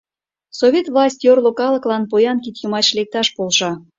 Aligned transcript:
Совет 0.59 0.85
власть 0.93 1.23
йорло 1.25 1.51
калыклан 1.59 2.03
поян 2.11 2.37
кид 2.43 2.55
йымач 2.61 2.87
лекташ 2.97 3.27
полша. 3.35 3.71